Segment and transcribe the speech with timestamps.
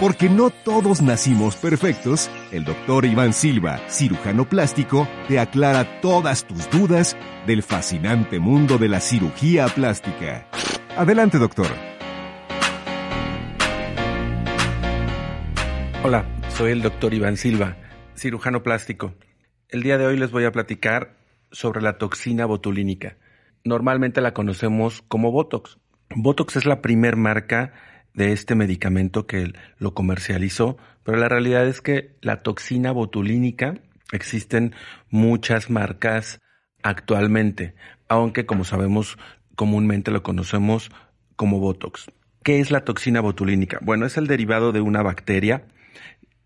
[0.00, 6.70] Porque no todos nacimos perfectos, el doctor Iván Silva, cirujano plástico, te aclara todas tus
[6.70, 7.16] dudas
[7.48, 10.46] del fascinante mundo de la cirugía plástica.
[10.96, 11.66] Adelante, doctor.
[16.04, 17.76] Hola, soy el doctor Iván Silva,
[18.14, 19.14] cirujano plástico.
[19.68, 21.16] El día de hoy les voy a platicar
[21.50, 23.16] sobre la toxina botulínica.
[23.64, 25.76] Normalmente la conocemos como Botox.
[26.14, 27.72] Botox es la primer marca
[28.18, 34.74] de este medicamento que lo comercializó, pero la realidad es que la toxina botulínica existen
[35.08, 36.40] muchas marcas
[36.82, 37.74] actualmente,
[38.08, 39.18] aunque como sabemos
[39.54, 40.90] comúnmente lo conocemos
[41.36, 42.10] como Botox.
[42.42, 43.78] ¿Qué es la toxina botulínica?
[43.82, 45.66] Bueno, es el derivado de una bacteria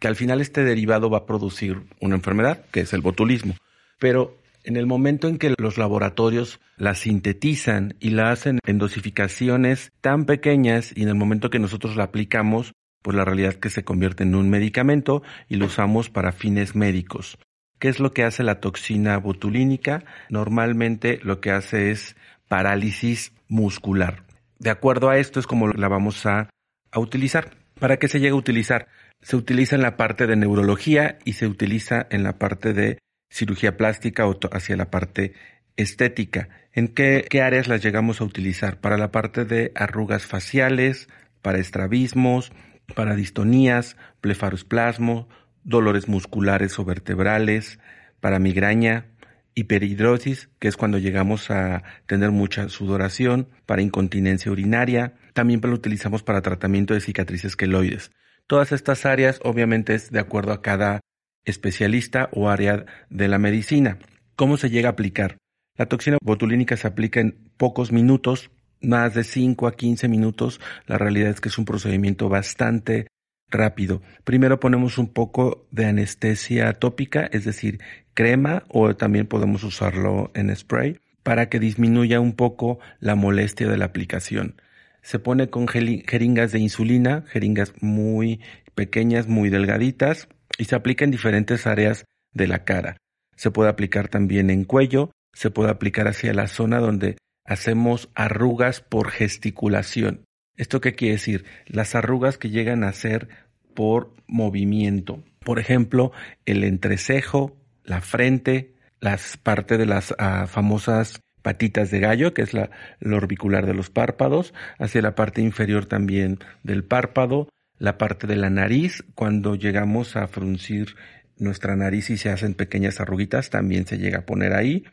[0.00, 3.54] que al final este derivado va a producir una enfermedad, que es el botulismo.
[4.00, 9.92] Pero en el momento en que los laboratorios la sintetizan y la hacen en dosificaciones
[10.00, 13.70] tan pequeñas y en el momento que nosotros la aplicamos, pues la realidad es que
[13.70, 17.38] se convierte en un medicamento y lo usamos para fines médicos.
[17.78, 20.04] ¿Qué es lo que hace la toxina botulínica?
[20.28, 22.14] Normalmente lo que hace es
[22.46, 24.24] parálisis muscular.
[24.58, 26.50] De acuerdo a esto es como la vamos a,
[26.90, 27.56] a utilizar.
[27.78, 28.88] ¿Para qué se llega a utilizar?
[29.22, 32.98] Se utiliza en la parte de neurología y se utiliza en la parte de
[33.30, 35.32] cirugía plástica o hacia la parte
[35.76, 36.48] estética.
[36.72, 38.80] ¿En qué, áreas las llegamos a utilizar?
[38.80, 41.08] Para la parte de arrugas faciales,
[41.42, 42.52] para estrabismos,
[42.94, 45.28] para distonías, blefarosplasmo,
[45.64, 47.78] dolores musculares o vertebrales,
[48.20, 49.06] para migraña,
[49.54, 56.22] hiperhidrosis, que es cuando llegamos a tener mucha sudoración, para incontinencia urinaria, también lo utilizamos
[56.22, 58.10] para tratamiento de cicatrices queloides.
[58.46, 61.00] Todas estas áreas obviamente es de acuerdo a cada
[61.44, 63.98] especialista o área de la medicina.
[64.36, 65.38] ¿Cómo se llega a aplicar?
[65.76, 68.50] La toxina botulínica se aplica en pocos minutos,
[68.82, 70.60] más de 5 a 15 minutos.
[70.86, 73.06] La realidad es que es un procedimiento bastante
[73.50, 74.02] rápido.
[74.24, 77.80] Primero ponemos un poco de anestesia tópica, es decir,
[78.14, 83.76] crema o también podemos usarlo en spray para que disminuya un poco la molestia de
[83.76, 84.60] la aplicación.
[85.02, 88.40] Se pone con jeringas de insulina, jeringas muy
[88.74, 90.28] pequeñas, muy delgaditas,
[90.60, 92.04] y se aplica en diferentes áreas
[92.34, 92.98] de la cara.
[93.34, 97.16] Se puede aplicar también en cuello, se puede aplicar hacia la zona donde
[97.46, 100.24] hacemos arrugas por gesticulación.
[100.58, 101.46] ¿Esto qué quiere decir?
[101.64, 103.28] Las arrugas que llegan a ser
[103.74, 105.24] por movimiento.
[105.38, 106.12] Por ejemplo,
[106.44, 112.52] el entrecejo, la frente, las partes de las ah, famosas patitas de gallo, que es
[112.52, 112.68] la,
[113.02, 117.48] orbicular de los párpados, hacia la parte inferior también del párpado,
[117.80, 120.94] la parte de la nariz, cuando llegamos a fruncir
[121.38, 124.84] nuestra nariz y se hacen pequeñas arruguitas, también se llega a poner ahí.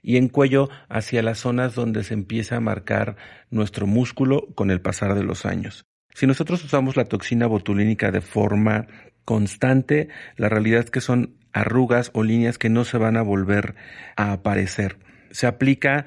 [0.00, 3.16] Y en cuello hacia las zonas donde se empieza a marcar
[3.50, 5.84] nuestro músculo con el pasar de los años.
[6.14, 8.86] Si nosotros usamos la toxina botulínica de forma
[9.24, 13.74] constante, la realidad es que son arrugas o líneas que no se van a volver
[14.16, 14.98] a aparecer.
[15.32, 16.06] Se aplica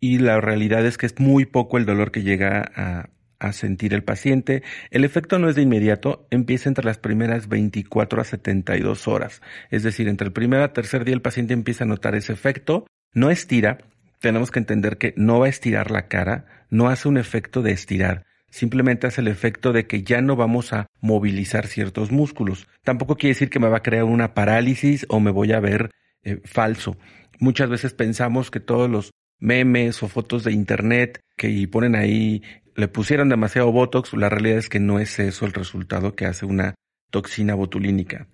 [0.00, 3.94] y la realidad es que es muy poco el dolor que llega a, a sentir
[3.94, 4.62] el paciente.
[4.90, 9.42] El efecto no es de inmediato, empieza entre las primeras 24 a 72 horas.
[9.70, 12.86] Es decir, entre el primer a tercer día el paciente empieza a notar ese efecto,
[13.12, 13.78] no estira,
[14.20, 17.72] tenemos que entender que no va a estirar la cara, no hace un efecto de
[17.72, 22.66] estirar, simplemente hace el efecto de que ya no vamos a movilizar ciertos músculos.
[22.82, 25.90] Tampoco quiere decir que me va a crear una parálisis o me voy a ver
[26.22, 26.96] eh, falso.
[27.38, 32.42] Muchas veces pensamos que todos los memes o fotos de internet que ponen ahí
[32.78, 36.46] le pusieron demasiado Botox, la realidad es que no es eso el resultado que hace
[36.46, 36.76] una
[37.10, 38.28] toxina botulínica.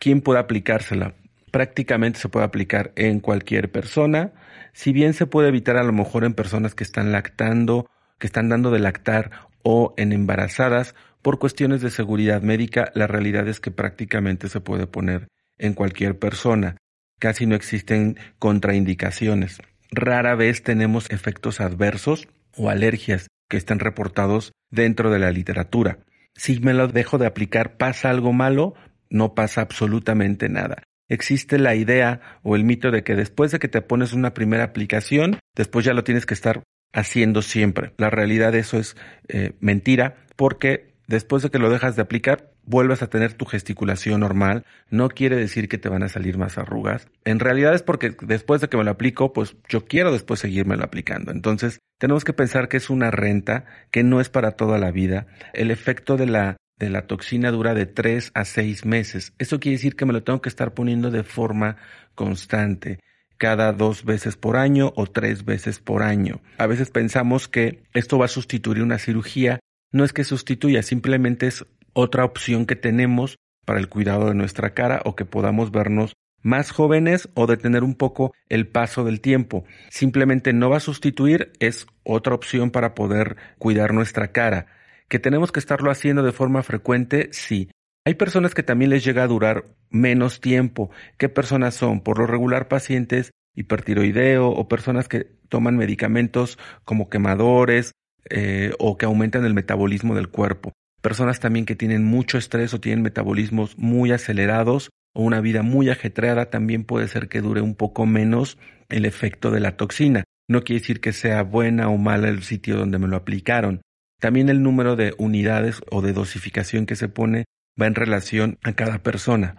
[0.00, 1.14] ¿Quién puede aplicársela?
[1.52, 4.32] Prácticamente se puede aplicar en cualquier persona,
[4.72, 7.88] si bien se puede evitar a lo mejor en personas que están lactando,
[8.18, 9.30] que están dando de lactar
[9.62, 14.88] o en embarazadas, por cuestiones de seguridad médica, la realidad es que prácticamente se puede
[14.88, 16.76] poner en cualquier persona.
[17.20, 19.60] Casi no existen contraindicaciones.
[19.92, 22.26] Rara vez tenemos efectos adversos
[22.56, 25.98] o alergias que están reportados dentro de la literatura.
[26.34, 28.74] Si me lo dejo de aplicar, ¿pasa algo malo?
[29.08, 30.82] No pasa absolutamente nada.
[31.08, 34.64] Existe la idea o el mito de que después de que te pones una primera
[34.64, 36.62] aplicación, después ya lo tienes que estar
[36.92, 37.92] haciendo siempre.
[37.96, 38.96] La realidad de eso es
[39.28, 44.20] eh, mentira porque después de que lo dejas de aplicar, vuelves a tener tu gesticulación
[44.20, 44.64] normal.
[44.90, 47.08] No quiere decir que te van a salir más arrugas.
[47.24, 50.76] En realidad es porque después de que me lo aplico, pues yo quiero después seguirme
[50.76, 51.32] lo aplicando.
[51.32, 55.26] Entonces, tenemos que pensar que es una renta que no es para toda la vida.
[55.54, 59.32] El efecto de la de la toxina dura de tres a seis meses.
[59.38, 61.76] Eso quiere decir que me lo tengo que estar poniendo de forma
[62.14, 63.00] constante
[63.38, 66.40] cada dos veces por año o tres veces por año.
[66.58, 69.60] A veces pensamos que esto va a sustituir una cirugía.
[69.92, 71.64] No es que sustituya, simplemente es
[71.96, 76.12] otra opción que tenemos para el cuidado de nuestra cara o que podamos vernos
[76.42, 79.64] más jóvenes o detener un poco el paso del tiempo.
[79.88, 84.66] Simplemente no va a sustituir, es otra opción para poder cuidar nuestra cara.
[85.08, 87.70] Que tenemos que estarlo haciendo de forma frecuente, sí.
[88.04, 90.90] Hay personas que también les llega a durar menos tiempo.
[91.16, 92.02] ¿Qué personas son?
[92.02, 97.92] Por lo regular pacientes hipertiroideo o personas que toman medicamentos como quemadores
[98.28, 100.74] eh, o que aumentan el metabolismo del cuerpo.
[101.06, 105.88] Personas también que tienen mucho estrés o tienen metabolismos muy acelerados o una vida muy
[105.88, 108.58] ajetreada también puede ser que dure un poco menos
[108.88, 110.24] el efecto de la toxina.
[110.48, 113.82] No quiere decir que sea buena o mala el sitio donde me lo aplicaron.
[114.18, 117.44] También el número de unidades o de dosificación que se pone
[117.80, 119.54] va en relación a cada persona.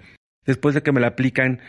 [0.46, 1.62] Después de que me la aplican,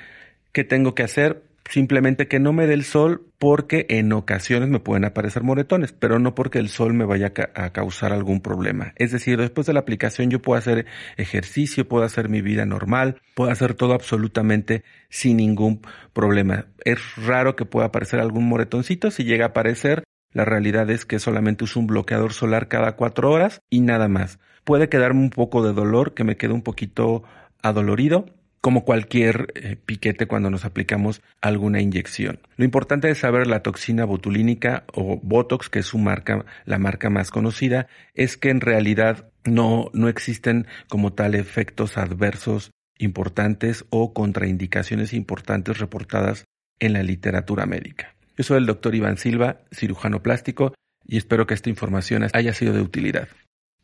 [0.51, 1.45] ¿qué tengo que hacer?
[1.69, 6.19] Simplemente que no me dé el sol porque en ocasiones me pueden aparecer moretones, pero
[6.19, 8.95] no porque el sol me vaya a causar algún problema.
[8.97, 10.87] Es decir, después de la aplicación yo puedo hacer
[11.19, 15.83] ejercicio, puedo hacer mi vida normal, puedo hacer todo absolutamente sin ningún
[16.15, 16.67] problema.
[16.85, 19.11] Es raro que pueda aparecer algún moretoncito.
[19.11, 23.31] Si llega a aparecer, la realidad es que solamente uso un bloqueador solar cada cuatro
[23.31, 24.39] horas y nada más.
[24.65, 27.25] Puede quedarme un poco de dolor, que me quede un poquito
[27.63, 28.27] adolorido,
[28.61, 32.41] como cualquier eh, piquete cuando nos aplicamos alguna inyección.
[32.57, 37.11] Lo importante es saber la toxina botulínica o Botox, que es su marca, la marca
[37.11, 44.13] más conocida, es que en realidad no, no existen como tal efectos adversos importantes o
[44.13, 46.45] contraindicaciones importantes reportadas
[46.81, 48.15] en la literatura médica.
[48.37, 50.75] Yo soy el doctor Iván Silva, cirujano plástico,
[51.05, 53.29] y espero que esta información haya sido de utilidad.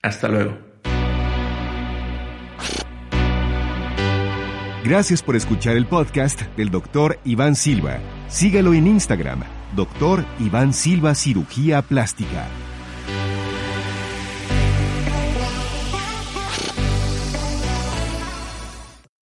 [0.02, 0.73] Hasta luego.
[4.84, 8.00] Gracias por escuchar el podcast del doctor Iván Silva.
[8.28, 9.42] Síguelo en Instagram,
[9.74, 12.46] doctor Iván Silva Cirugía Plástica.